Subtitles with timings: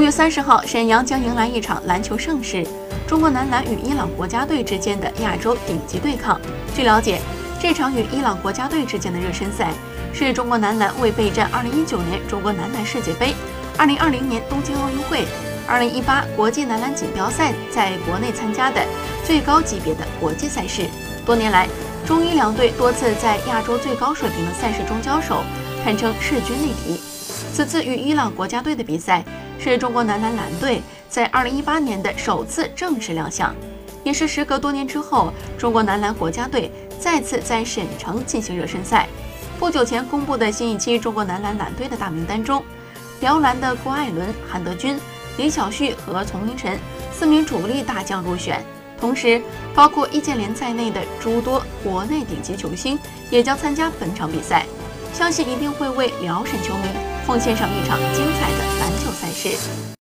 [0.00, 2.66] 五月三十号，沈阳将迎来一场篮球盛事——
[3.06, 6.40] 中国男篮与伊朗国家队之间的亚洲顶级对抗。
[6.74, 7.20] 据了解，
[7.60, 9.74] 这场与伊朗国家队之间的热身赛，
[10.14, 13.34] 是中国男篮为备战2019年中国男篮世界杯、
[13.76, 15.26] 2020年东京奥运会、
[15.68, 18.80] 2018国际男篮锦标赛在国内参加的
[19.22, 20.88] 最高级别的国际赛事。
[21.26, 21.68] 多年来，
[22.06, 25.42] 中伊两队多次在亚洲最高水平的赛事中交手，
[25.84, 26.98] 堪称势均力敌。
[27.52, 29.22] 此次与伊朗国家队的比赛。
[29.62, 33.54] 是中国男篮篮队在2018年的首次正式亮相，
[34.02, 39.06] 也是时隔多年之后，中国男篮国家队再次在沈城进行热身赛。
[39.58, 42.64] 不久前公布的新一期中国男篮篮队的大名单中，
[43.20, 44.98] 辽篮的郭艾伦、韩德君、
[45.36, 46.78] 李晓旭和丛明晨
[47.12, 48.64] 四名主力大将入选，
[48.98, 49.42] 同时
[49.74, 52.98] 包括易建联在内的诸多国内顶级球星
[53.30, 54.64] 也将参加本场比赛，
[55.12, 56.84] 相信一定会为辽沈球迷
[57.26, 58.69] 奉献上一场精彩的。
[59.32, 59.90] 赛事。